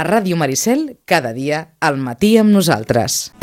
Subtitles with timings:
[0.00, 3.34] A Ràdio Maricel, cada dia, al matí amb nosaltres.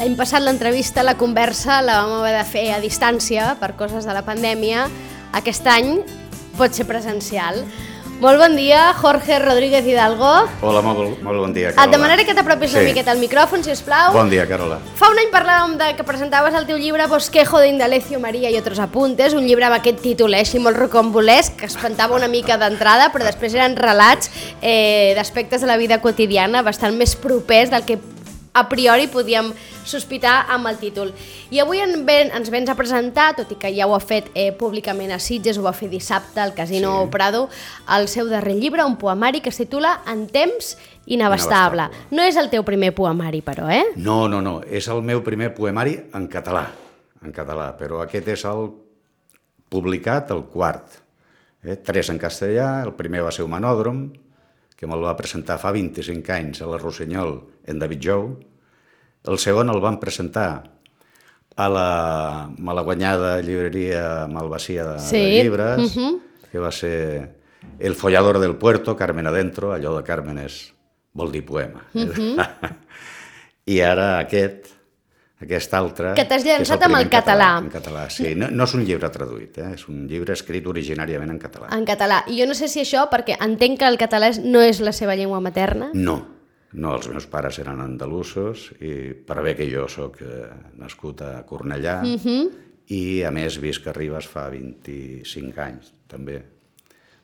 [0.00, 4.18] L'any passat l'entrevista, la conversa, la vam haver de fer a distància per coses de
[4.18, 4.88] la pandèmia.
[5.38, 6.02] Aquest any
[6.62, 7.64] pot ser presencial.
[8.22, 10.28] Molt bon dia, Jorge Rodríguez Hidalgo.
[10.62, 11.88] Hola, molt, molt bon dia, Carola.
[11.88, 12.76] Et demanaré que t'apropis sí.
[12.78, 14.12] una miqueta al micròfon, si us plau.
[14.14, 14.76] Bon dia, Carola.
[14.94, 18.60] Fa un any parlàvem de que presentaves el teu llibre Bosquejo de Indalecio María i
[18.60, 22.60] otros apuntes, un llibre amb aquest títol eh, així molt rocambolesc, que espantava una mica
[22.62, 27.82] d'entrada, però després eren relats eh, d'aspectes de la vida quotidiana bastant més propers del
[27.90, 27.98] que
[28.52, 29.52] a priori podíem
[29.84, 31.12] sospitar amb el títol.
[31.50, 34.28] I avui en ven, ens vens a presentar, tot i que ja ho ha fet
[34.34, 37.10] eh, públicament a Sitges, ho va fer dissabte al Casino sí.
[37.14, 37.48] Prado,
[37.96, 41.88] el seu darrer llibre, un poemari que es titula En temps inabastable.
[41.88, 41.88] Inabastable.
[42.12, 43.84] No és el teu primer poemari, però, eh?
[43.96, 46.66] No, no, no, és el meu primer poemari en català,
[47.24, 48.68] en català, però aquest és el
[49.72, 51.00] publicat, el quart.
[51.64, 51.78] Eh?
[51.82, 54.04] Tres en castellà, el primer va ser Humanòdrom,
[54.82, 57.36] que me'l va presentar fa 25 anys a la Rossinyol
[57.70, 58.24] en David Jou.
[59.30, 60.46] El segon el van presentar
[61.54, 61.90] a la
[62.58, 66.18] malaguanyada llibreria Malvasia de, Sí, de llibres, mhm.
[66.50, 66.98] que va ser
[67.78, 70.72] El follador del puerto, Carmen Adentro, allò de Carmen és,
[71.14, 71.84] vol dir poema.
[73.70, 74.71] I ara aquest,
[75.42, 76.12] aquest altre...
[76.18, 77.48] Que t'has llançat amb el en català.
[77.62, 78.34] En català, sí.
[78.38, 79.72] No, no és un llibre traduït, eh?
[79.76, 81.70] és un llibre escrit originàriament en català.
[81.76, 82.22] En català.
[82.30, 85.16] I jo no sé si això, perquè entenc que el català no és la seva
[85.18, 85.90] llengua materna.
[85.94, 86.16] No,
[86.72, 90.46] no, els meus pares eren andalusos i per bé que jo sóc eh,
[90.80, 92.48] nascut a Cornellà Mhm.
[92.88, 96.40] i a més visc a Ribes fa 25 anys també.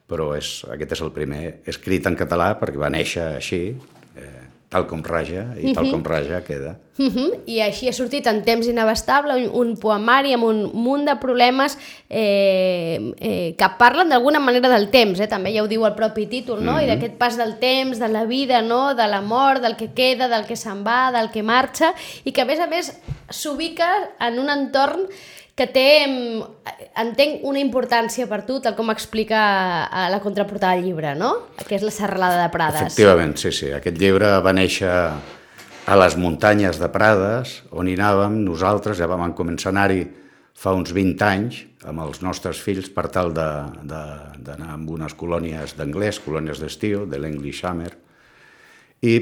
[0.09, 3.77] Però és, aquest és el primer escrit en català perquè va néixer així,
[4.17, 6.77] eh, tal com raja, i tal com raja queda.
[6.99, 7.41] Uh -huh.
[7.47, 11.79] I així ha sortit en temps inabastable un, un poemari amb un munt de problemes
[12.09, 15.27] eh, eh, que parlen d'alguna manera del temps, eh?
[15.27, 16.81] també ja ho diu el propi títol, no?
[16.81, 18.95] I d'aquest pas del temps, de la vida, no?
[18.95, 22.43] de la mort, del que queda, del que se'n va, del que marxa, i que
[22.43, 25.09] a més a més s'ubica en un entorn
[25.59, 25.89] que té,
[27.03, 29.41] entenc, una importància per tu, tal com explica
[29.91, 31.33] a la contraportada del llibre, no?
[31.67, 32.93] Que és la serralada de Prades.
[32.93, 33.73] Efectivament, sí, sí.
[33.75, 34.93] Aquest llibre va néixer
[35.89, 40.05] a les muntanyes de Prades, on hi anàvem nosaltres, ja vam començar a anar-hi
[40.59, 46.19] fa uns 20 anys amb els nostres fills per tal d'anar amb unes colònies d'anglès,
[46.23, 47.93] colònies d'estiu, de l'English Summer,
[49.03, 49.15] i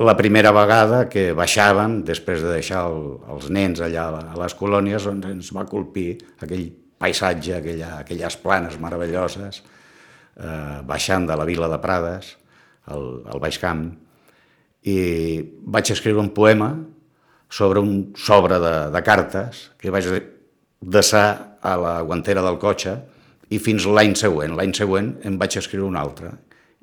[0.00, 5.04] la primera vegada que baixàvem, després de deixar el, els nens allà a les colònies,
[5.04, 9.60] doncs ens va colpir aquell paisatge, aquella, aquelles planes meravelloses,
[10.40, 12.30] eh, baixant de la vila de Prades,
[12.88, 13.84] al, al Baix Camp,
[14.88, 14.96] i
[15.68, 16.70] vaig escriure un poema
[17.52, 20.08] sobre un sobre de, de cartes que vaig
[20.80, 22.96] deixar a la guantera del cotxe
[23.52, 24.56] i fins l'any següent.
[24.56, 26.32] L'any següent em vaig escriure un altre.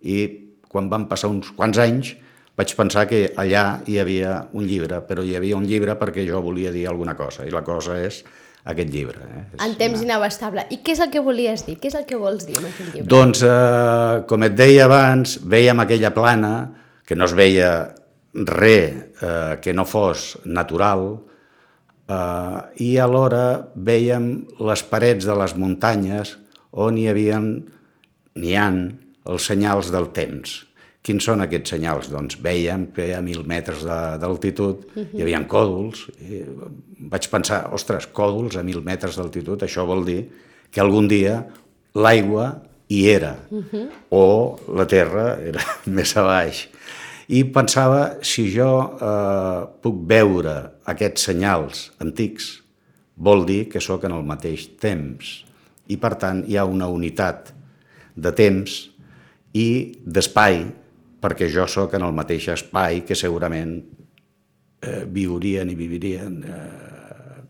[0.05, 0.27] I
[0.69, 2.13] quan van passar uns quants anys
[2.57, 6.41] vaig pensar que allà hi havia un llibre, però hi havia un llibre perquè jo
[6.41, 8.23] volia dir alguna cosa, i la cosa és
[8.67, 9.21] aquest llibre.
[9.23, 9.43] Eh?
[9.53, 10.65] És En temps inabastable.
[10.73, 11.77] I què és el que volies dir?
[11.79, 13.07] Què és el que vols dir amb aquest llibre?
[13.13, 16.53] doncs, eh, com et deia abans, veiem aquella plana
[17.07, 17.71] que no es veia
[18.33, 21.07] res eh, que no fos natural
[22.09, 24.29] eh, i alhora veiem
[24.59, 26.35] les parets de les muntanyes
[26.71, 27.51] on hi havien,
[28.35, 28.81] n'hi han,
[29.27, 30.63] els senyals del temps.
[31.05, 32.09] Quins són aquests senyals?
[32.11, 36.07] Doncs veiem que a mil metres d'altitud hi havia còdols.
[36.19, 36.43] I
[37.11, 40.21] vaig pensar, ostres, còdols a mil metres d'altitud, això vol dir
[40.71, 41.39] que algun dia
[41.95, 42.49] l'aigua
[42.91, 43.33] hi era,
[44.11, 45.63] o la terra era
[45.97, 46.67] més a baix.
[47.27, 48.69] I pensava, si jo
[49.03, 50.55] eh, puc veure
[50.87, 52.53] aquests senyals antics,
[53.17, 55.41] vol dir que sóc en el mateix temps.
[55.91, 57.51] I, per tant, hi ha una unitat
[58.15, 58.77] de temps
[59.57, 59.67] i
[60.05, 60.61] d'espai,
[61.27, 63.75] perquè jo sóc en el mateix espai que segurament
[64.79, 67.41] eh, viurien i vivirien eh,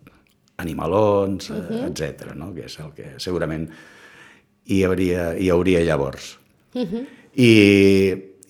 [0.58, 1.86] animalons, uh -huh.
[1.86, 2.34] etc.
[2.34, 2.54] no?
[2.54, 3.70] que és el que segurament
[4.66, 6.40] hi hauria, hi hauria llavors.
[6.74, 7.06] Uh -huh.
[7.36, 7.52] I,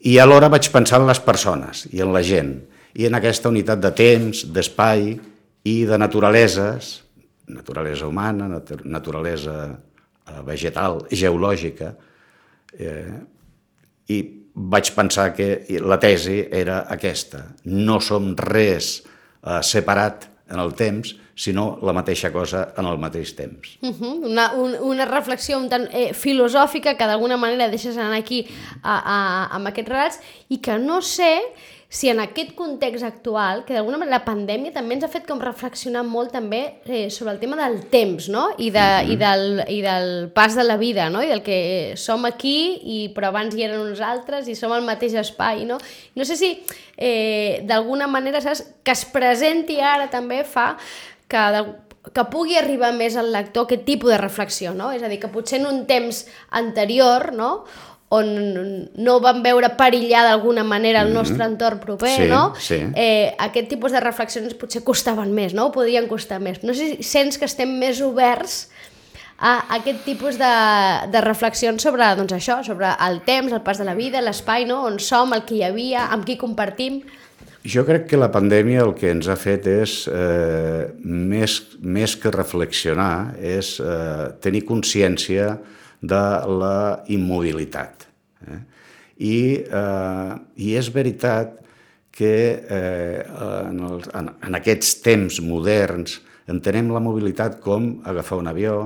[0.01, 2.63] I alhora vaig pensar en les persones i en la gent,
[2.93, 5.19] i en aquesta unitat de temps, d'espai
[5.63, 7.03] i de naturaleses,
[7.47, 9.79] naturalesa humana, natu naturalesa
[10.27, 11.95] eh, vegetal, geològica,
[12.79, 13.19] eh,
[14.07, 17.43] i vaig pensar que la tesi era aquesta.
[17.69, 23.35] No som res eh, separat en el temps, sinó la mateixa cosa en el mateix
[23.37, 23.77] temps.
[23.81, 24.25] Uh -huh.
[24.25, 28.47] una, un, una reflexió un tant eh, filosòfica que d'alguna manera deixes anar aquí
[28.81, 30.19] a, a, amb aquests relats
[30.49, 31.41] i que no sé
[31.89, 35.39] si en aquest context actual, que d'alguna manera la pandèmia també ens ha fet com
[35.39, 38.49] reflexionar molt també eh, sobre el tema del temps, no?
[38.57, 39.11] I, de, mm -hmm.
[39.11, 41.23] i, del, i del pas de la vida, no?
[41.23, 44.83] I del que som aquí, i però abans hi eren uns altres, i som al
[44.83, 45.77] mateix espai, no?
[46.15, 46.63] No sé si
[46.97, 50.77] eh, d'alguna manera, saps, que es presenti ara també fa
[51.27, 51.37] que
[52.13, 54.91] que pugui arribar més al lector aquest tipus de reflexió, no?
[54.91, 57.65] És a dir, que potser en un temps anterior, no?,
[58.09, 58.27] on
[58.95, 61.51] no vam veure perillar d'alguna manera el nostre mm -hmm.
[61.51, 62.53] entorn proper, sí, no?
[62.55, 62.79] Sí.
[62.95, 65.71] Eh, aquest tipus de reflexions potser costaven més, no?
[65.71, 66.63] Podien costar més.
[66.63, 68.69] No sé si sents que estem més oberts
[69.37, 70.53] a aquest tipus de,
[71.11, 74.83] de reflexions sobre doncs això, sobre el temps, el pas de la vida, l'espai, no?
[74.85, 77.01] on som, el que hi havia, amb qui compartim...
[77.67, 82.31] Jo crec que la pandèmia el que ens ha fet és, eh, més, més que
[82.31, 85.57] reflexionar, és eh, tenir consciència
[86.01, 86.23] de
[86.61, 87.96] la immobilitat.
[88.47, 88.59] Eh?
[89.17, 90.33] I, eh,
[90.63, 91.55] I és veritat
[92.17, 98.49] que eh, en, els, en, en aquests temps moderns entenem la mobilitat com agafar un
[98.49, 98.77] avió,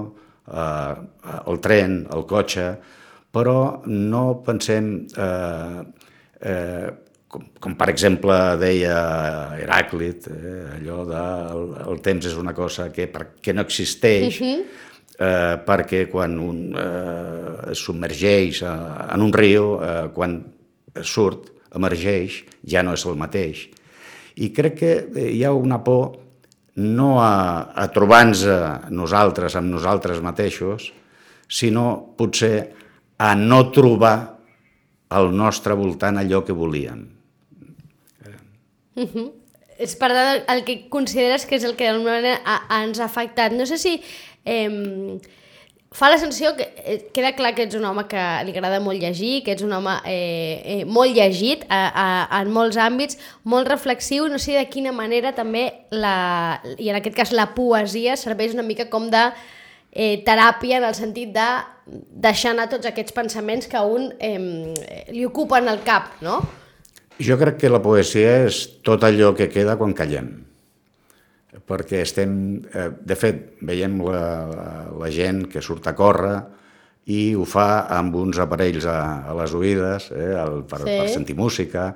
[0.47, 0.95] eh,
[1.45, 2.67] el tren, el cotxe,
[3.31, 3.55] però
[3.87, 5.81] no pensem, eh,
[6.41, 6.89] eh,
[7.31, 8.97] com, com per exemple deia
[9.61, 11.25] Heràclit, eh, allò de
[11.85, 13.07] el, temps és una cosa que,
[13.39, 14.89] que no existeix, uh -huh
[15.21, 18.73] eh, perquè quan un eh, es submergeix eh,
[19.13, 20.39] en un riu, eh, quan
[21.01, 23.67] surt, emergeix, ja no és el mateix.
[24.41, 26.17] I crec que eh, hi ha una por
[26.81, 28.45] no a, a trobar-nos
[28.89, 30.91] nosaltres amb nosaltres mateixos,
[31.51, 32.55] sinó potser
[33.21, 34.15] a no trobar
[35.11, 37.03] al nostre voltant allò que volíem.
[38.95, 39.31] Uh -huh.
[39.77, 43.05] És per tant el que consideres que és el que d'alguna manera ha, ens ha
[43.05, 43.51] afectat.
[43.51, 44.01] No sé si
[44.45, 45.19] eh,
[45.91, 49.01] fa la sensació que eh, queda clar que ets un home que li agrada molt
[49.03, 52.05] llegir, que ets un home eh, eh, molt llegit a, a,
[52.39, 57.17] en molts àmbits, molt reflexiu, no sé de quina manera també, la, i en aquest
[57.17, 59.25] cas la poesia, serveix una mica com de
[59.91, 61.49] eh, teràpia en el sentit de
[62.23, 64.39] deixar anar tots aquests pensaments que a un eh,
[65.11, 66.39] li ocupen el cap, no?
[67.21, 70.31] Jo crec que la poesia és tot allò que queda quan callem
[71.67, 72.33] perquè estem,
[72.71, 74.23] eh, de fet, veiem la,
[74.95, 76.37] la gent que surt a córrer
[77.11, 80.97] i ho fa amb uns aparells a, a les oïdes eh, el, per, sí.
[81.01, 81.91] per sentir música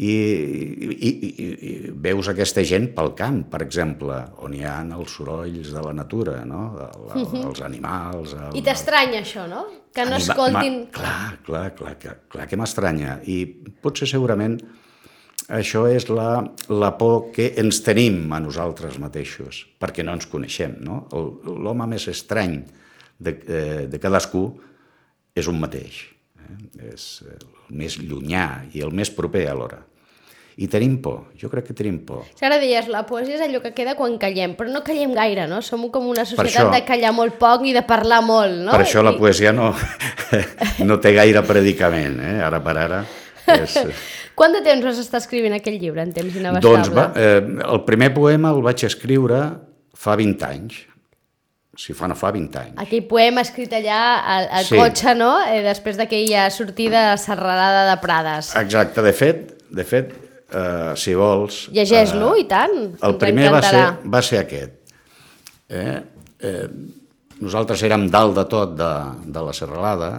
[0.00, 5.16] i, i, i, i veus aquesta gent pel camp, per exemple, on hi ha els
[5.16, 6.62] sorolls de la natura, no?
[6.78, 7.42] El, el, uh -huh.
[7.48, 8.34] els animals...
[8.34, 9.66] El, I t'estranya això, no?
[9.92, 10.86] Que no Anima, escoltin...
[10.94, 13.20] Clar, clar, clar, clar, clar que m'estranya.
[13.26, 13.44] I
[13.82, 14.60] potser segurament
[15.50, 16.30] això és la,
[16.70, 20.78] la por que ens tenim a nosaltres mateixos, perquè no ens coneixem.
[20.86, 21.02] No?
[21.44, 22.60] L'home més estrany
[23.18, 24.46] de, eh, de cadascú
[25.34, 26.02] és un mateix.
[26.38, 26.90] Eh?
[26.94, 29.82] És el més llunyà i el més proper alhora.
[30.60, 32.26] I tenim por, jo crec que tenim por.
[32.44, 35.62] Ara deies, la poesia és allò que queda quan callem, però no callem gaire, no?
[35.64, 38.74] Som com una societat això, de callar molt poc i de parlar molt, no?
[38.74, 39.70] Per això la poesia no,
[40.88, 42.36] no té gaire predicament, eh?
[42.44, 43.04] ara per ara.
[43.56, 43.78] És...
[44.40, 46.78] Quant de temps vas estar escrivint aquell llibre, en temps inabastable?
[46.78, 47.42] Doncs va, eh,
[47.74, 49.40] el primer poema el vaig escriure
[49.92, 50.78] fa 20 anys.
[51.76, 52.78] Si fa no fa 20 anys.
[52.80, 53.98] Aquell poema escrit allà
[54.34, 54.78] al, al sí.
[54.80, 55.28] cotxe, no?
[55.44, 58.54] Eh, després d'aquella sortida serralada de Prades.
[58.62, 59.44] Exacte, de fet,
[59.76, 61.60] de fet eh, si vols...
[61.76, 62.74] Llegeix-lo, eh, i tant.
[63.10, 63.84] El primer va ser,
[64.16, 64.96] va ser aquest.
[65.68, 65.98] Eh?
[66.40, 66.64] Eh,
[67.44, 68.90] nosaltres érem dalt de tot de,
[69.36, 70.10] de la serralada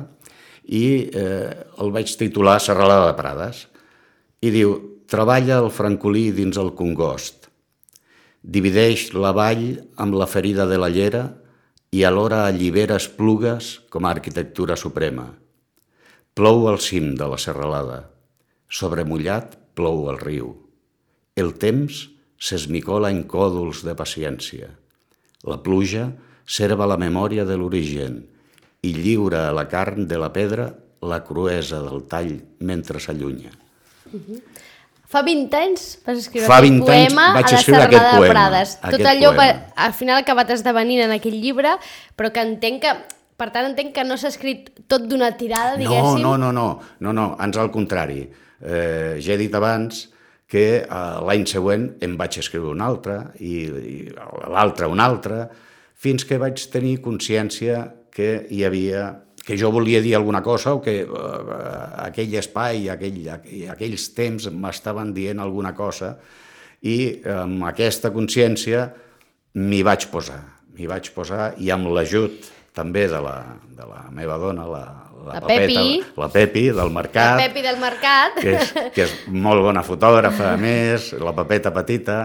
[0.69, 1.49] i eh,
[1.81, 3.65] el vaig titular Serralada de Prades
[4.41, 4.73] i diu
[5.11, 7.47] treballa el francolí dins el congost,
[8.41, 9.67] divideix la vall
[10.01, 11.27] amb la ferida de la llera
[11.91, 15.27] i alhora allibera esplugues com a arquitectura suprema.
[16.33, 18.05] Plou al cim de la serralada,
[18.71, 20.53] sobremullat plou el riu.
[21.35, 22.05] El temps
[22.41, 24.71] s'esmicola en còdols de paciència.
[25.45, 26.07] La pluja
[26.47, 28.21] serva la memòria de l'origen
[28.81, 30.71] i lliura a la carn de la pedra
[31.01, 33.51] la cruesa del tall mentre s'allunya.
[34.11, 34.41] Uh -huh.
[35.11, 38.77] Fa 20 anys vas escriure Fa aquest poema vaig a la Serralada de Prades.
[38.79, 41.75] Tot allò va, al final ha acabat esdevenint en aquell llibre,
[42.15, 42.93] però que entenc que
[43.41, 46.21] per tant, entenc que no s'ha escrit tot d'una tirada, diguéssim.
[46.21, 48.27] No, no, no, no, no, no ans al contrari.
[48.61, 50.03] Eh, ja he dit abans
[50.51, 53.55] que eh, l'any següent em vaig escriure un altre i,
[53.95, 53.97] i
[54.51, 55.47] l'altre un altre,
[56.01, 57.81] fins que vaig tenir consciència
[58.13, 59.07] que hi havia
[59.51, 61.17] que jo volia dir alguna cosa o que uh,
[62.07, 63.19] aquell espai, aquell,
[63.73, 66.13] aquells temps m'estaven dient alguna cosa
[66.87, 68.85] i amb aquesta consciència
[69.59, 70.39] m'hi vaig posar,
[70.71, 73.37] m'hi vaig posar i amb l'ajut també de la,
[73.77, 74.83] de la meva dona, la,
[75.25, 76.01] la, La Pepi.
[76.17, 78.39] la Pepi del mercat, La Pepi del mercat.
[78.39, 82.21] que és, que és molt bona fotògrafa, a més, la papeta petita,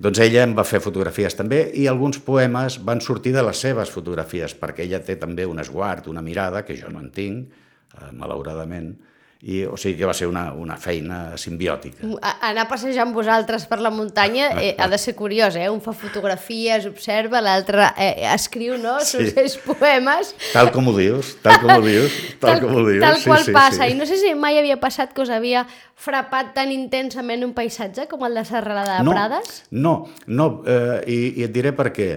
[0.00, 3.92] doncs ella em va fer fotografies també i alguns poemes van sortir de les seves
[3.92, 7.52] fotografies, perquè ella té també un esguard, una mirada, que jo no en tinc,
[8.00, 8.94] eh, malauradament,
[9.40, 12.04] i o sigui que va ser una, una feina simbiòtica.
[12.20, 15.70] A- Anar a passejar amb vosaltres per la muntanya eh, ha de ser curiós, eh?
[15.72, 19.30] Un fa fotografies, observa, l'altre eh, escriu, no?, Sí.
[19.30, 20.34] seus poemes.
[20.52, 23.00] Tal com ho dius, tal com ho dius, tal, com ho dius.
[23.00, 23.86] tal sí, qual sí, passa.
[23.86, 23.94] Sí.
[23.94, 25.62] I no sé si mai havia passat que us havia
[25.96, 29.62] frapat tan intensament un paisatge com el de Serralada de no, Prades?
[29.70, 29.94] No,
[30.26, 32.10] no, eh, i, i et diré per què.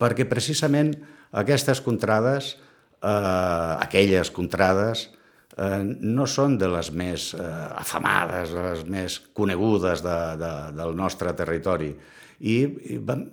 [0.00, 0.92] Perquè precisament
[1.32, 2.58] aquestes contrades,
[3.00, 5.06] eh, aquelles contrades,
[5.60, 7.46] eh, no són de les més eh,
[7.82, 11.90] afamades, les més conegudes de, de, del nostre territori.
[12.40, 12.56] I,
[12.94, 13.26] i vam,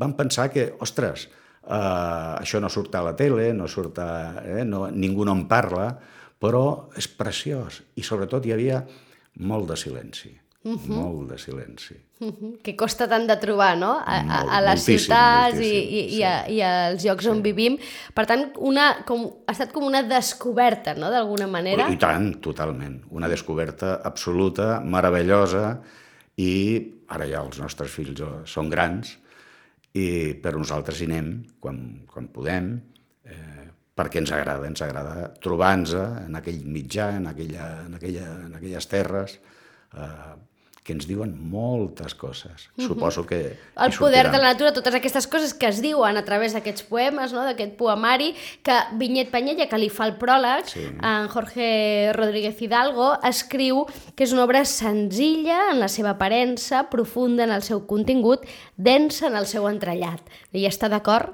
[0.00, 4.10] vam pensar que, ostres, eh, això no surt a la tele, no surt a,
[4.44, 5.90] eh, no, ningú no en parla,
[6.40, 6.64] però
[6.96, 7.82] és preciós.
[7.96, 8.80] I sobretot hi havia
[9.44, 10.88] molt de silenci, uh -huh.
[10.88, 11.96] molt de silenci.
[12.64, 16.04] Que costa tant de trobar, no?, a, a, a les moltíssim, ciutats i, moltíssim, i,
[16.04, 16.22] i, sí.
[16.28, 17.76] a, i als llocs on vivim.
[18.14, 21.90] Per tant, una, com, ha estat com una descoberta, no?, d'alguna manera.
[21.92, 23.00] I tant, totalment.
[23.14, 25.68] Una descoberta absoluta, meravellosa,
[26.40, 26.50] i
[27.14, 29.14] ara ja els nostres fills eh, són grans,
[29.94, 31.30] i per nosaltres hi anem
[31.62, 31.78] quan,
[32.10, 32.72] quan podem,
[33.30, 38.56] eh, perquè ens agrada, ens agrada trobar-nos en aquell mitjà, en, aquella, en, aquella, en
[38.58, 39.38] aquelles terres,
[39.94, 40.34] eh,
[40.84, 42.66] que ens diuen moltes coses.
[42.76, 43.56] Suposo que...
[43.80, 47.32] el poder de la natura, totes aquestes coses que es diuen a través d'aquests poemes,
[47.32, 47.40] no?
[47.48, 50.84] d'aquest poemari, que Vinyet Panyella, que li fa el pròleg, Sí.
[51.00, 57.48] en Jorge Rodríguez Hidalgo, escriu que és una obra senzilla en la seva aparença, profunda
[57.48, 58.44] en el seu contingut,
[58.76, 60.20] densa en el seu entrellat.
[60.52, 61.32] I està d'acord?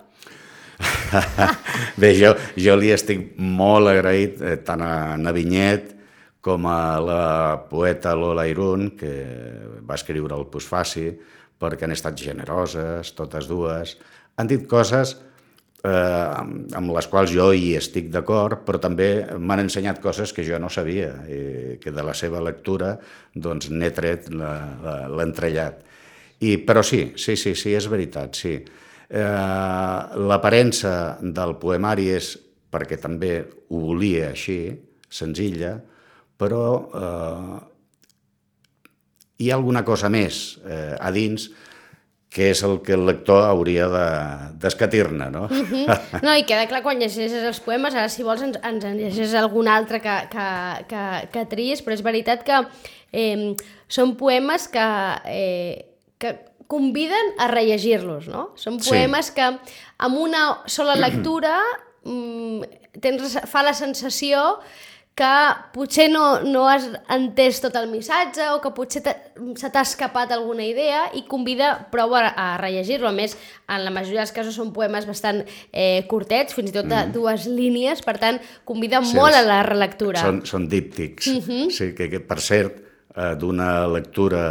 [2.00, 5.96] Bé, jo, jo li estic molt agraït eh, tant a na Vinyet
[6.40, 7.22] com a la
[7.68, 9.10] poeta Lola Irún, que
[9.84, 11.10] va escriure el Postfaci,
[11.60, 13.98] perquè han estat generoses, totes dues.
[14.40, 15.18] Han dit coses
[15.84, 20.56] eh, amb, les quals jo hi estic d'acord, però també m'han ensenyat coses que jo
[20.60, 22.94] no sabia, i que de la seva lectura
[23.34, 25.84] doncs, n'he tret la- la- l'entrellat.
[26.40, 28.54] I, però sí, sí, sí, sí, és veritat, sí.
[29.10, 32.32] Eh, L'aparença del poemari és
[32.70, 34.70] perquè també ho volia així,
[35.10, 35.74] senzilla,
[36.40, 36.64] però
[36.96, 37.58] eh,
[39.40, 41.50] hi ha alguna cosa més eh, a dins
[42.30, 45.48] que és el que el lector hauria de- d'escatir-ne, no?
[45.50, 46.20] Mm.
[46.22, 49.34] No, i queda clar quan llegeixes els poemes, ara si vols ens, ens en llegeixes
[49.40, 50.44] algun altre que, que,
[50.92, 51.02] que,
[51.34, 52.60] que triïs, però és veritat que
[53.10, 53.50] eh,
[53.90, 54.86] són poemes que,
[55.26, 56.36] eh, que
[56.70, 58.52] conviden a rellegir-los, no?
[58.54, 58.92] Són Sí.
[58.92, 61.56] poemes que amb una sola lectura
[62.04, 62.62] mm,
[63.02, 64.60] tens, fa la sensació
[65.20, 65.32] que
[65.74, 70.64] potser no, no has entès tot el missatge o que potser se t'ha escapat alguna
[70.64, 73.10] idea i convida prou a, a rellegir-lo.
[73.10, 73.36] A més,
[73.68, 77.44] en la majoria dels casos són poemes bastant eh, curtets, fins i tot de dues
[77.50, 80.22] línies, per tant, convida Sí, molt a la relectura.
[80.24, 82.80] Són, són díptics, sí, que, que per cert,
[83.14, 84.44] eh, d'una lectura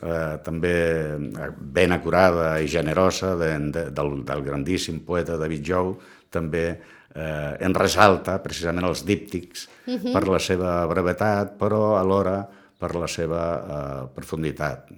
[0.00, 0.76] eh, també
[1.12, 5.98] eh, ben acurada i generosa de, de, del, del grandíssim poeta David Jou,
[6.32, 6.70] també
[7.18, 9.66] eh, en resalta precisament els díptics
[10.12, 12.40] per la seva brevetat, però alhora
[12.78, 14.92] per la seva eh, profunditat.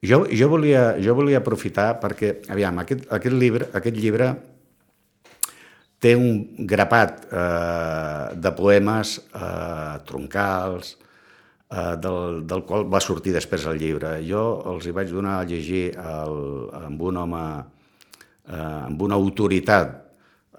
[0.00, 4.30] Jo, jo, volia, jo volia aprofitar perquè, aviam, aquest, aquest, llibre, aquest llibre
[6.00, 10.94] té un grapat eh, de poemes eh, troncals,
[11.68, 14.16] eh, del, del qual va sortir després el llibre.
[14.24, 16.40] Jo els hi vaig donar a llegir el,
[16.80, 17.44] amb un home,
[18.48, 20.09] eh, amb una autoritat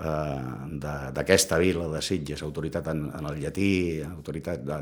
[0.01, 4.79] d'aquesta vila de Sitges, autoritat en, en el llatí, autoritat de,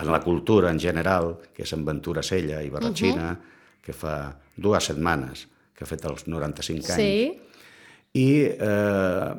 [0.00, 3.82] en la cultura en general, que és en Ventura Sella i Barratxina, uh -huh.
[3.82, 7.00] que fa dues setmanes que ha fet els 95 anys.
[7.00, 7.40] Sí.
[8.12, 9.34] I eh,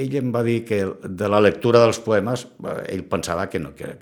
[0.00, 3.74] ell em va dir que de la lectura dels poemes eh, ell pensava que no,
[3.74, 3.96] que,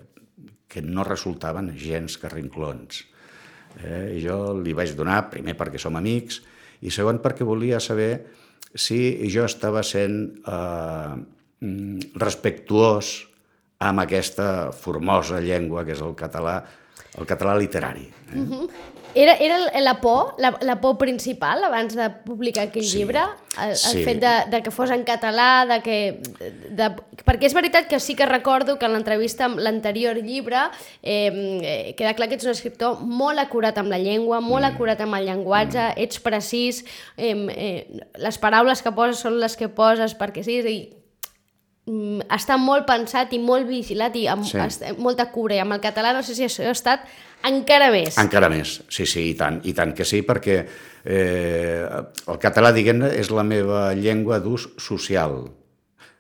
[0.69, 3.05] que no resultaven gens carrinclons.
[3.83, 6.43] Eh, i jo li vaig donar, primer perquè som amics,
[6.81, 8.13] i segon perquè volia saber
[8.75, 11.15] si jo estava sent eh,
[11.65, 13.15] mm, respectuós
[13.79, 16.61] amb aquesta formosa llengua que és el català,
[17.19, 18.09] el català literari.
[18.35, 18.43] Eh?
[18.43, 18.71] -huh.
[19.15, 23.23] Era, era la por, la, la por principal abans de publicar aquell Sí, llibre?
[23.57, 24.03] El, el sí.
[24.05, 25.97] fet de, de que fos en català, de que...
[26.77, 26.91] De,
[27.25, 30.69] perquè és veritat que sí que recordo que en l'entrevista amb l'anterior llibre
[31.03, 34.77] eh, queda clar que ets un escriptor molt acurat amb la llengua, molt mm.
[34.77, 36.05] acurat amb el llenguatge, mm.
[36.05, 36.85] ets precís,
[37.17, 40.98] eh, eh, les paraules que poses són les que poses perquè sí, és a dir,
[42.29, 44.59] està molt pensat i molt vigilat i amb Sí.
[44.99, 45.55] molta cura.
[45.57, 47.01] I amb el català no sé si això ha estat
[47.49, 48.19] encara més.
[48.19, 50.59] Encara més, sí, sí, i tant, i tant que sí, perquè
[51.05, 51.87] eh,
[52.29, 55.47] el català, diguem-ne, és la meva llengua d'ús social,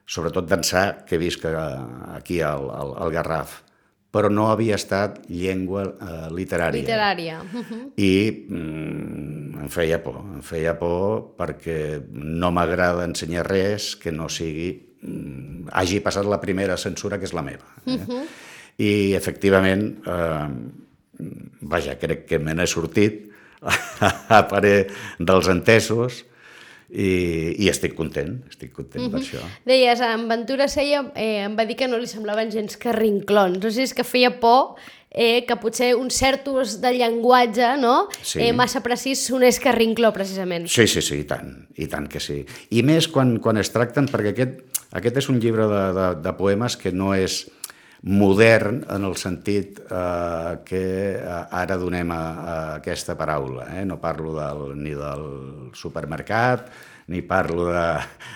[0.08, 3.62] sobretot d'ençà que visc a- aquí al, al, al Garraf,
[4.10, 6.80] però no havia estat llengua eh, literària.
[6.80, 7.40] Literària.
[8.00, 14.30] I mm, em feia por, em feia por perquè no m'agrada ensenyar res que no
[14.32, 17.66] sigui mm, hagi passat la primera censura, que és la meva.
[17.86, 18.22] Eh?
[18.78, 20.48] I, efectivament, eh,
[21.60, 23.26] vaja, crec que me n'he sortit
[24.38, 24.88] a parer
[25.18, 26.24] dels entesos
[26.88, 27.08] i,
[27.60, 29.42] i estic content, estic content per això.
[29.68, 33.58] Deies, en Ventura Seia eh, em va dir que no li semblaven gens carrinclons.
[33.58, 34.78] No sé si és que feia por
[35.10, 38.08] eh, que potser un cert ús de llenguatge no?
[38.22, 38.40] Sí.
[38.40, 40.68] eh, massa precís sonés carrincló, precisament.
[40.70, 42.40] Sí, sí, sí, i tant, i tant que sí.
[42.70, 46.34] I més quan, quan es tracten, perquè aquest, aquest és un llibre de, de, de
[46.38, 47.44] poemes que no és
[48.02, 50.82] modern en el sentit eh, que
[51.18, 53.66] eh, ara donem a, a aquesta paraula.
[53.74, 53.84] Eh?
[53.84, 55.26] No parlo del, ni del
[55.74, 56.70] supermercat,
[57.08, 57.88] ni parlo de,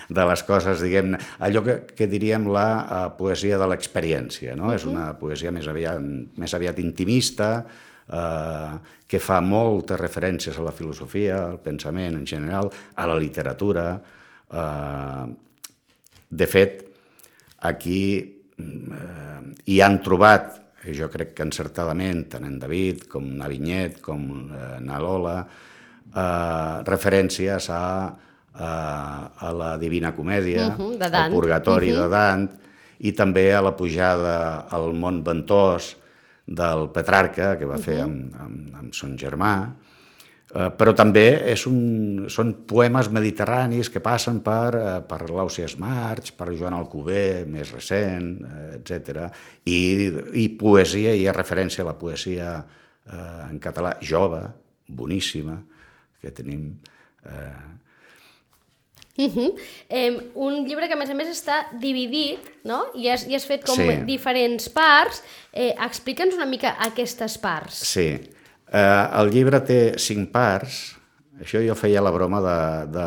[0.09, 1.13] de les coses, diguem
[1.45, 4.65] allò que, que diríem la uh, poesia de l'experiència, no?
[4.65, 4.75] Uh -huh.
[4.75, 6.01] És una poesia més aviat,
[6.35, 7.65] més aviat intimista,
[8.09, 8.73] eh,
[9.07, 14.01] que fa moltes referències a la filosofia, al pensament en general, a la literatura.
[14.51, 15.25] Eh,
[16.33, 16.79] de fet,
[17.69, 17.99] aquí
[18.57, 20.59] eh, hi han trobat,
[20.93, 25.37] jo crec que encertadament, tant en David com na Vinyet com eh, na Lola,
[26.09, 27.83] eh, referències a,
[28.53, 28.69] a,
[29.39, 31.15] a la Divina Comèdia, de Dant.
[31.27, 32.01] al Purgatori Mhm.
[32.01, 32.49] de Dant,
[33.03, 35.95] i també a la pujada al món ventós
[36.45, 39.79] del Petrarca, que va fer amb, amb, amb son germà, Eh,
[40.77, 46.51] però també és un, són poemes mediterranis que passen per, eh, per l'Ausias March, per
[46.53, 49.29] Joan Alcover, més recent, eh, etc.
[49.65, 49.79] I,
[50.43, 54.43] I poesia, hi ha referència a la poesia eh, en català jove,
[54.87, 55.57] boníssima,
[56.21, 56.75] que tenim...
[57.25, 57.71] Eh,
[59.15, 59.53] Uh -huh.
[59.89, 62.87] eh, un llibre que, a més a més, està dividit, no?
[62.95, 64.03] I has, i has fet com Sí.
[64.05, 65.21] diferents parts.
[65.51, 67.75] Eh, Explica'ns una mica aquestes parts.
[67.75, 68.19] Sí.
[68.73, 70.81] Eh, el llibre té cinc parts,
[71.43, 72.57] això jo feia la broma de...
[72.93, 73.05] de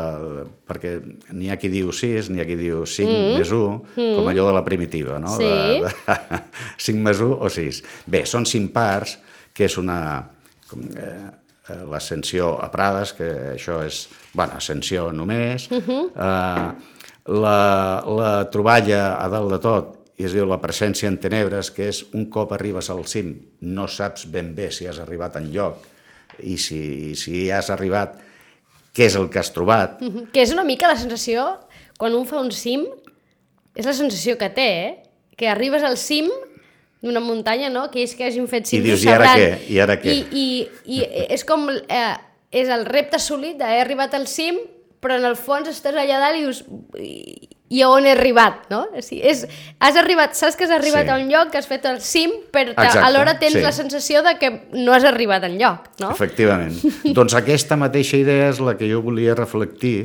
[0.67, 0.93] perquè
[1.31, 3.33] n'hi ha qui diu sis, n'hi ha qui diu cinc mm.
[3.39, 4.13] més un, mm.
[4.19, 5.33] com allò de la primitiva, no?
[5.39, 5.47] Sí.
[5.47, 6.41] De, de,
[6.87, 7.81] cinc més un o sis.
[8.05, 9.17] Bé, són cinc parts,
[9.55, 9.99] que és una...
[10.67, 11.29] Com, eh,
[11.71, 14.03] eh, l'ascensió a Prades, que això és,
[14.35, 16.01] bueno, ascensió només, uh -huh.
[16.11, 21.69] eh, la, la troballa a dalt de tot, i es diu la presència en tenebres,
[21.73, 25.51] que és un cop arribes al cim, no saps ben bé si has arribat en
[25.53, 25.83] lloc,
[26.41, 28.17] i si, si has arribat,
[28.97, 30.01] què és el que has trobat.
[30.01, 30.31] Uh -huh.
[30.33, 31.59] Que és una mica la sensació,
[31.97, 32.85] quan un fa un cim,
[33.75, 35.03] és la sensació que té, eh?
[35.37, 36.29] Que arribes al cim
[37.01, 37.91] d'una muntanya, no?
[37.91, 39.37] Que és que hagin fet cim I dius, "I ara sabran".
[39.37, 39.69] què?
[39.69, 40.13] I ara què?
[40.13, 41.69] I, i, i és com...
[41.69, 42.17] Eh,
[42.49, 44.57] és el repte assolit d'haver arribat al cim,
[45.01, 46.63] però en el fons estàs allà dalt i dius...
[46.97, 48.85] I, i a on he arribat, no?
[48.95, 49.43] O sigui, és,
[49.83, 51.11] has arribat, saps que has arribat Sí.
[51.11, 53.63] a un lloc, que has fet el cim, però Exacte, alhora tens sí.
[53.63, 56.11] la sensació de que no has arribat en lloc, no?
[56.11, 56.77] Efectivament.
[57.17, 59.97] doncs aquesta mateixa idea és la que jo volia reflectir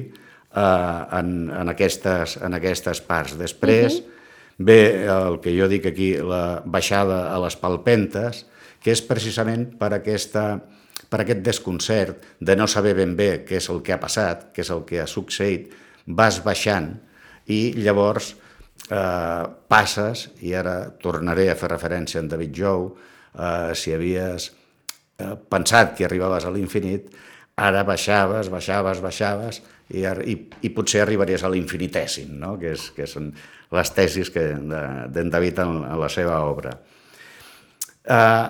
[0.55, 3.39] eh, en, en, aquestes, en aquestes parts.
[3.39, 4.11] Després uh -huh.
[4.59, 8.47] ve el que jo dic aquí, la baixada a les palpentes,
[8.83, 10.61] que és precisament per, aquesta,
[11.09, 14.61] per aquest desconcert de no saber ben bé què és el que ha passat, què
[14.61, 15.73] és el que ha succeït,
[16.07, 16.99] vas baixant
[17.51, 18.35] i llavors
[18.91, 22.89] eh, passes, i ara tornaré a fer referència a en David Jou,
[23.35, 24.51] eh, si havies
[25.19, 27.11] eh, pensat que arribaves a l'infinit,
[27.57, 32.55] ara baixaves, baixaves, baixaves, i, i, i potser arribaries a l'infinitèsim, no?
[32.61, 33.33] que, és, que són
[33.73, 36.73] les tesis que de- d'en David en, en la seva obra.
[38.05, 38.47] Eh,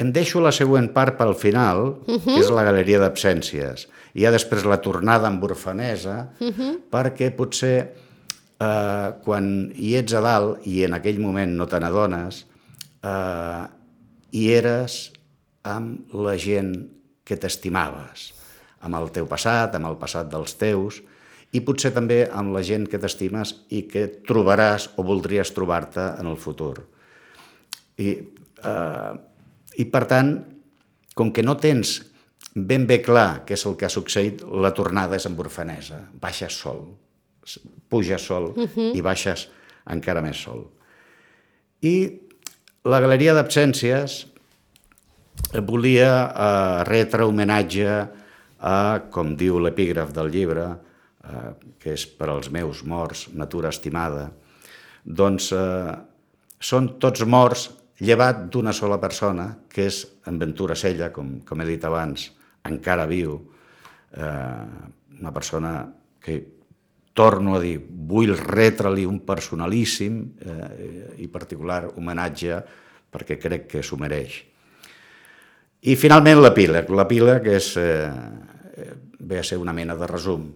[0.00, 2.24] em deixo la següent part pel final, uh -huh.
[2.24, 3.88] que és la galeria d'absències.
[4.14, 6.78] I ja després la tornada amb orfanesa, uh -huh.
[6.90, 7.92] perquè potser
[8.60, 12.46] eh, quan hi ets a dalt i en aquell moment no te n'adones,
[13.02, 13.64] eh,
[14.30, 15.12] hi eres
[15.62, 16.74] amb la gent
[17.24, 18.32] que t'estimaves,
[18.80, 21.02] amb el teu passat, amb el passat dels teus,
[21.52, 26.26] i potser també amb la gent que t'estimes i que trobaràs o voldries trobar-te en
[26.26, 26.86] el futur.
[27.98, 28.08] I
[28.64, 29.29] eh,
[29.78, 30.32] I per tant,
[31.14, 32.00] com que no tens
[32.54, 36.00] ben bé clar què és el que ha succeït, la tornada és amb orfanesa.
[36.20, 36.82] Baixes sol,
[37.88, 38.90] puges sol uh -huh.
[38.96, 39.48] i baixes
[39.86, 40.66] encara més sol.
[41.82, 42.20] I
[42.84, 44.26] la Galeria d'Absències
[45.66, 47.88] volia eh, retre homenatge
[48.60, 50.66] a, com diu l'epígraf del llibre,
[51.24, 54.30] eh, que és per als meus morts, natura estimada,
[55.04, 55.94] doncs eh,
[56.60, 57.70] són tots morts
[58.00, 62.30] llevat d'una sola persona, que és en Ventura Sella, com, com he dit abans,
[62.68, 63.36] encara viu,
[64.16, 64.64] eh,
[65.20, 65.74] una persona
[66.20, 66.38] que,
[67.14, 70.70] torno a dir, vull retre-li un personalíssim eh,
[71.20, 72.60] i particular homenatge
[73.10, 74.38] perquè crec que s'ho mereix.
[75.80, 76.90] I finalment l'epíleg.
[76.92, 78.88] L'epíleg és, eh,
[79.20, 80.48] ve a ser una mena de resum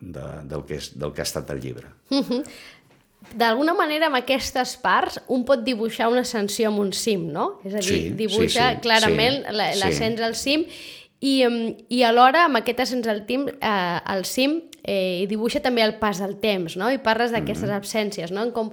[0.00, 1.92] de, del, que és, del que ha estat el llibre.
[3.34, 7.60] d'alguna manera amb aquestes parts un pot dibuixar una ascensió amb un cim, no?
[7.64, 9.80] És a dir, Sí, dibuixa sí, sí, clarament sí, la- sí.
[9.80, 10.64] l'ascens al cim
[11.20, 11.34] i,
[11.88, 16.18] i alhora amb aquest ascens al, tim, eh, al cim eh, dibuixa també el pas
[16.18, 16.90] del temps, no?
[16.90, 17.78] I parles d'aquestes Mm-hmm.
[17.78, 18.42] absències, no?
[18.42, 18.72] En com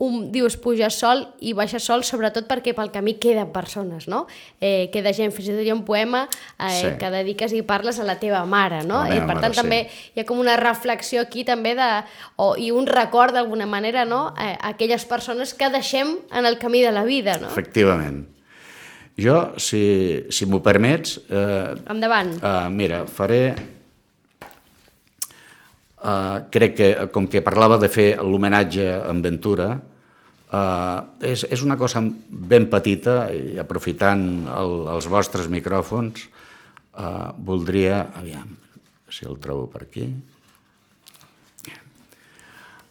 [0.00, 4.22] un, dius, puja sol i baixa sol, sobretot perquè pel camí queden persones, no?
[4.56, 6.92] Eh, queda gent, fins i tot hi ha un poema eh, Sí.
[6.98, 9.02] que dediques i parles a la teva mare, no?
[9.04, 9.60] I per mare, tant sí.
[9.60, 9.80] també
[10.16, 11.88] hi ha com una reflexió aquí també de,
[12.40, 14.30] o, i un record d'alguna manera, no?
[14.40, 17.52] Eh, aquelles persones que deixem en el camí de la vida, no?
[17.52, 18.24] Efectivament.
[19.20, 22.38] Jo, si, si m'ho permets, eh, Endavant.
[22.40, 23.42] Uh, mira, faré...
[26.00, 31.76] Uh, crec que, com que parlava de fer l'homenatge en Ventura, uh, és, és una
[31.76, 36.24] cosa ben petita i aprofitant el, els vostres micròfons,
[36.96, 38.06] uh, voldria...
[38.16, 38.56] Aviam,
[39.12, 40.08] si el trobo per aquí.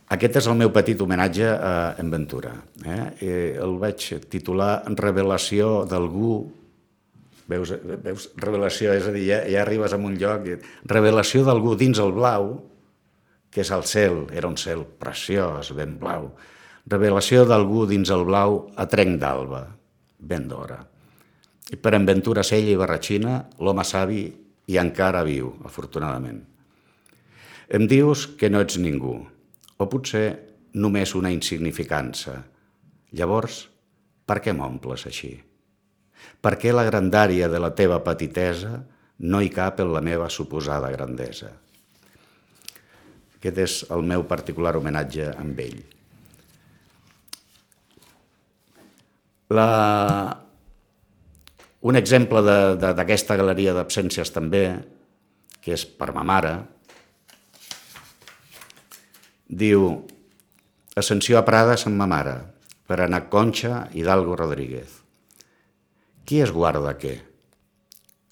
[0.09, 2.55] Aquest és el meu petit homenatge a en Ventura.
[2.85, 3.01] Eh?
[3.25, 6.37] I el vaig titular Revelació d'algú
[7.49, 10.43] Veus, veus, revelació, és a dir, ja, ja arribes a un lloc...
[10.85, 12.51] Revelació d'algú dins el blau,
[13.49, 16.29] que és el cel, era un cel preciós, ben blau.
[16.89, 19.63] Revelació d'algú dins el blau a trenc d'alba,
[20.19, 20.79] ben d'hora.
[21.69, 24.23] I per en Ventura Sella i Barratxina, l'home savi
[24.69, 26.39] i encara viu, afortunadament.
[27.69, 29.19] Em dius que no ets ningú,
[29.77, 30.27] o potser
[30.73, 32.39] només una insignificança.
[33.13, 33.63] Llavors,
[34.25, 35.31] per què m'omples així?
[36.41, 38.79] Per què la grandària de la teva petitesa
[39.29, 41.51] no hi cap en la meva suposada grandesa?
[43.39, 45.79] Aquest és el meu particular homenatge amb ell.
[49.55, 49.69] La...
[51.79, 54.65] Un exemple d'aquesta galeria d'absències també,
[55.63, 56.51] que és per ma mare,
[59.47, 59.87] diu
[60.99, 62.35] Ascensió a Prades amb ma mare,
[62.83, 64.99] per anar Conxa Hidalgo Rodríguez.
[66.27, 67.15] Qui es guarda què?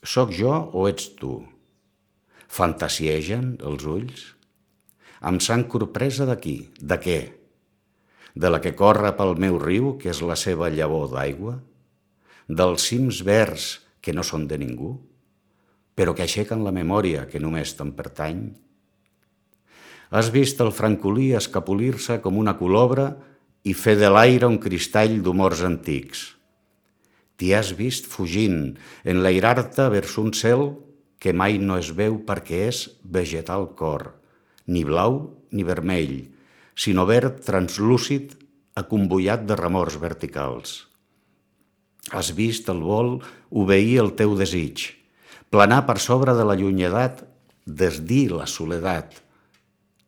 [0.04, 1.38] Soc jo o ets tu?
[2.52, 4.34] Fantasiegen els ulls?
[5.22, 7.20] Amb sang corpresa d'aquí, de què?
[8.38, 11.58] De la que corre pel meu riu, que és la seva llavor d'aigua?
[12.48, 14.94] Dels cims verds que no són de ningú,
[15.98, 18.44] però que aixequen la memòria que només te'n pertany?
[20.14, 23.10] Has vist el francolí escapolir-se com una colobra
[23.68, 26.22] i fer de l'aire un cristall d'humors antics.
[27.38, 30.70] T'hi has vist fugint, enlairar-te vers un cel
[31.20, 34.14] que mai no es veu perquè és vegetal cor,
[34.68, 35.20] ni blau
[35.52, 36.28] ni vermell,
[36.76, 38.36] sinó verd translúcid
[38.78, 40.84] acombullat de remors verticals.
[42.14, 43.18] Has vist el vol
[43.50, 44.94] obeir el teu desig,
[45.52, 47.24] planar per sobre de la llunyedat,
[47.66, 49.18] desdir la soledat,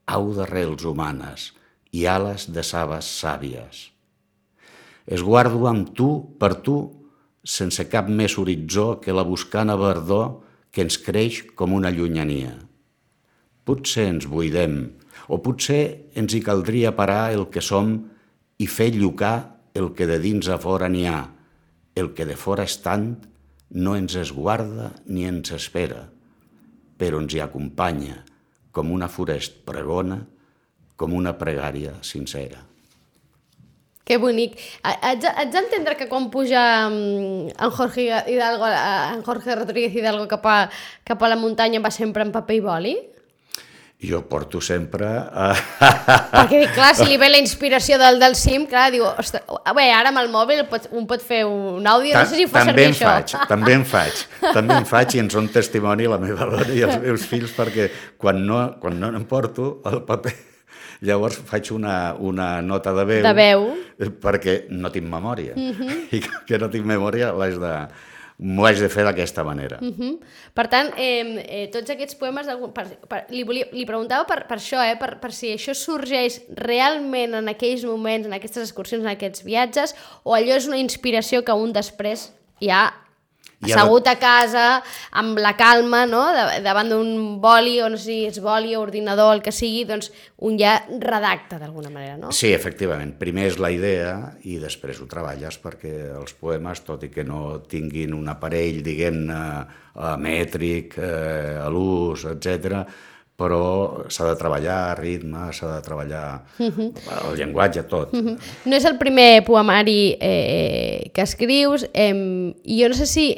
[0.09, 1.49] au d'arrels humanes
[1.91, 3.89] i ales de saves sàvies.
[5.09, 6.77] Es guardo amb tu, per tu,
[7.43, 10.39] sense cap més horitzó que la buscana verdor
[10.71, 12.53] que ens creix com una llunyania.
[13.69, 14.79] Potser ens buidem,
[15.29, 17.91] o potser ens hi caldria parar el que som
[18.57, 19.35] i fer llucar
[19.77, 21.19] el que de dins a fora n'hi ha.
[21.93, 23.11] El que de fora és tant
[23.77, 26.07] no ens es guarda ni ens espera,
[26.97, 28.23] però ens hi acompanya
[28.73, 30.17] com una forest pregona,
[30.97, 32.63] com una pregària sincera.
[34.09, 34.55] Que bonic.
[34.81, 35.21] Haig,
[35.53, 40.57] d'entendre que quan puja mm, en Jorge Hidalgo, en Jorge Rodríguez Hidalgo cap a,
[41.05, 42.95] cap a la muntanya va sempre en paper i boli?
[43.99, 45.03] Jo porto sempre...
[45.11, 45.49] A...
[46.31, 49.43] Perquè clar, si li ve la inspiració del, del cim, clar, diu, ostres,
[49.75, 52.63] bé, ara amb el mòbil pot, un pot fer un àudio, no sé si fa
[52.63, 53.09] també servir això.
[53.11, 54.21] faig, també en faig,
[54.55, 57.89] també en faig i en són testimoni la meva dona i els meus fills perquè
[58.15, 60.37] quan no, quan no n'emporto el paper
[60.99, 63.61] Llavors faig una, una nota de veu, De veu.
[64.19, 65.55] perquè no tinc memòria.
[65.55, 67.71] I que no tinc memòria l'haig de,
[68.39, 69.79] m'ho haig de fer d'aquesta manera.
[69.81, 70.17] Mhm.
[70.55, 74.57] Per tant, eh, eh, tots aquests poemes, per, per, li, volia, li preguntava per, per
[74.57, 79.11] això, eh, per, per si això sorgeix realment en aquells moments, en aquestes excursions, en
[79.11, 82.91] aquests viatges, o allò és una inspiració que un després Ja
[83.65, 84.65] assegut a casa,
[85.19, 86.21] amb la calma, no?
[86.63, 90.11] davant d'un boli, o no sé si és boli o ordinador, el que sigui, doncs
[90.47, 92.31] un ja redacta d'alguna manera, no?
[92.35, 93.17] Sí, efectivament.
[93.19, 94.15] Primer és la idea
[94.47, 99.43] i després ho treballes perquè els poemes, tot i que no tinguin un aparell, diguem-ne,
[99.95, 102.83] eh, mètric, eh, a l'ús, etc,
[103.39, 106.23] però s'ha de treballar ritme, s'ha de treballar
[106.59, 108.11] el llenguatge, tot.
[108.11, 113.29] No és el primer poemari eh, que escrius, eh, i jo no sé si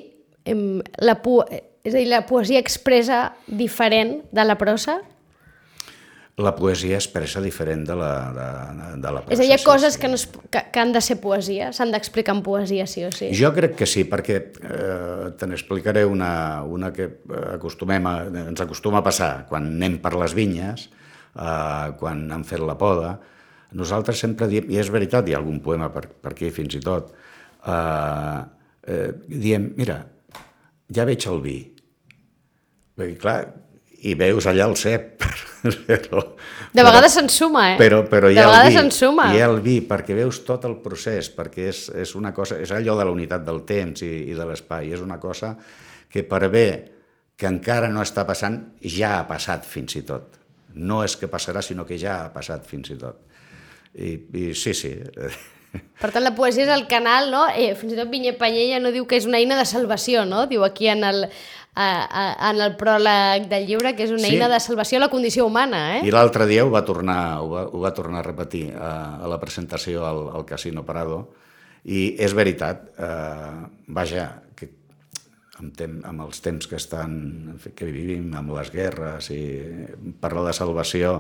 [0.46, 1.42] eh, la, po
[1.84, 5.00] és a dir, la poesia expressa diferent de la prosa?
[6.42, 8.46] La poesia expressa diferent de la, de,
[9.02, 10.02] de la És a dir, hi ha sí, coses sí.
[10.02, 13.12] que, no es, que, que han de ser poesia, s'han d'explicar en poesia, sí o
[13.14, 13.32] sí.
[13.38, 16.32] Jo crec que sí, perquè eh, te n'explicaré una,
[16.64, 17.10] una que
[17.52, 20.88] acostumem a, ens acostuma a passar quan anem per les vinyes,
[21.36, 23.18] eh, quan han fet la poda.
[23.78, 26.82] Nosaltres sempre diem, i és veritat, hi ha algun poema per, per aquí fins i
[26.86, 27.12] tot,
[27.66, 28.40] eh,
[28.88, 30.02] eh, diem, mira,
[30.96, 31.58] ja veig el vi.
[32.98, 33.38] Perquè, clar,
[34.02, 35.24] i veus allà el cep,
[35.88, 36.24] però...
[36.74, 37.78] De vegades s'ensuma, eh?
[37.80, 39.28] Però, però hi de ha el vegades vi, s'ensuma.
[39.34, 42.74] hi ha el vi, perquè veus tot el procés, perquè és, és una cosa, és
[42.74, 45.54] allò de la unitat del temps i, i de l'espai, és una cosa
[46.12, 46.68] que per bé
[47.40, 50.38] que encara no està passant, ja ha passat fins i tot.
[50.78, 53.24] No és que passarà, sinó que ja ha passat fins i tot.
[53.98, 54.94] I, i sí, sí,
[56.02, 57.46] Per tant, la poesia és el canal, no?
[57.56, 60.48] Eh, fins i tot Vinyer Panyella no diu que és una eina de salvació, no?
[60.50, 61.28] Diu aquí en el,
[61.76, 64.34] a, a, en el pròleg del llibre que és una Sí.
[64.36, 66.02] eina de salvació a la condició humana, eh?
[66.08, 69.28] I l'altre dia ho va tornar, ho va, ho va tornar a repetir a, a
[69.32, 71.28] la presentació al, al Casino Parado
[71.86, 74.42] i és veritat, eh, vaja,
[75.62, 77.14] amb, tem, amb els temps que estan
[77.78, 79.42] que vivim, amb les guerres i
[80.22, 81.14] parlar de salvació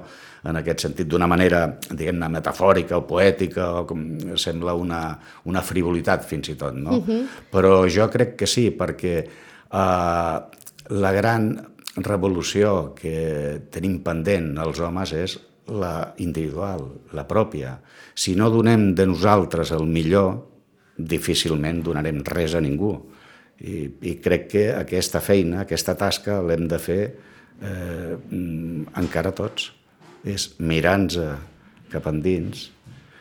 [0.49, 4.03] en aquest sentit d'una manera, diguem-ne, metafòrica o poètica o com
[4.35, 5.03] sembla una,
[5.45, 6.97] una frivolitat fins i tot, no?
[7.53, 10.37] Però jo crec que sí, perquè eh,
[10.89, 11.51] la gran
[12.01, 15.37] revolució que tenim pendent els homes és
[15.71, 17.77] la individual, la pròpia.
[18.15, 20.47] Si no donem de nosaltres el millor,
[20.97, 22.95] difícilment donarem res a ningú.
[23.61, 27.01] I, i crec que aquesta feina, aquesta tasca, l'hem de fer
[27.61, 29.71] eh, mm, encara tots.
[30.25, 31.17] És mirar-nos
[31.91, 32.69] cap endins,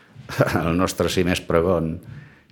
[0.61, 1.95] el nostre sí més pregon,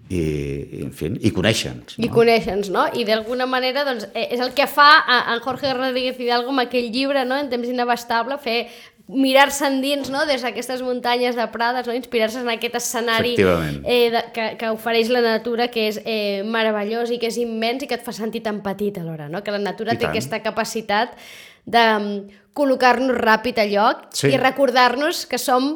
[0.10, 2.00] i, i, en fi, i conèixer-nos.
[2.02, 2.14] I No?
[2.16, 2.88] conèixer-nos, no?
[2.98, 6.66] I d'alguna manera doncs, eh, és el que fa a, en Jorge Rodríguez Hidalgo amb
[6.66, 7.38] aquell llibre, no?
[7.38, 8.64] En temps inabastable, fer
[9.10, 10.22] mirar-se endins no?
[10.30, 11.96] des d'aquestes muntanyes de Prades, no?
[11.98, 17.10] inspirar-se en aquest escenari eh, de, que, que ofereix la natura, que és eh, meravellós
[17.10, 19.42] i que és immens i que et fa sentir tan petit alhora, no?
[19.42, 20.14] que la natura I té tant.
[20.14, 21.18] aquesta capacitat
[21.66, 24.30] de mm, col·locar-nos ràpid a lloc Sí.
[24.30, 25.72] i recordar-nos que som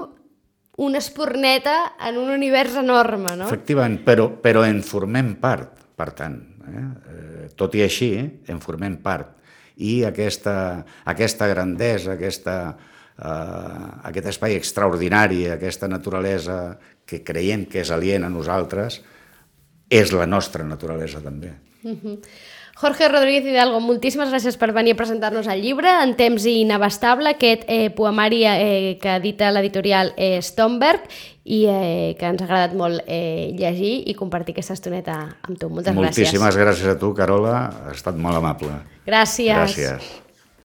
[0.78, 3.46] una espurneta en un univers enorme, no?
[3.50, 6.38] Efectivament, però, però en formem part, per tant.
[6.70, 6.86] Eh?
[7.14, 8.14] Eh, tot i així,
[8.50, 9.36] en formem part.
[9.78, 17.92] I aquesta, aquesta grandesa, aquesta, eh, aquest espai extraordinari, aquesta naturalesa que creiem que és
[17.92, 19.02] aliena a nosaltres,
[19.90, 21.54] és la nostra naturalesa també.
[22.74, 27.68] Jorge Rodríguez Hidalgo, moltíssimes gràcies per venir a presentar-nos el llibre En temps inabastable, aquest
[27.68, 31.06] eh, poemari eh, que edita l'editorial eh, Stomberg
[31.44, 35.70] i eh, que ens ha agradat molt eh, llegir i compartir aquesta estoneta amb tu.
[35.70, 36.02] Moltes gràcies.
[36.02, 38.82] Moltíssimes gràcies a tu, Carola, ha estat molt amable.
[39.06, 39.54] Gràcies.
[39.54, 40.23] Gràcies.